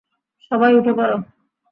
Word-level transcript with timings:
সবাই 0.51 0.71
উঠে 0.77 0.91
পড়। 0.97 1.13